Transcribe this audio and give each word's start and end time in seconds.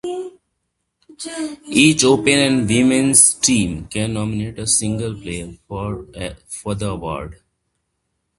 Each 1.67 2.03
Open 2.05 2.39
and 2.39 2.67
Women's 2.67 3.35
team 3.35 3.85
can 3.87 4.13
nominate 4.15 4.57
a 4.57 4.65
single 4.65 5.13
player 5.15 5.53
for 6.47 6.73
the 6.73 6.89
award. 6.89 7.39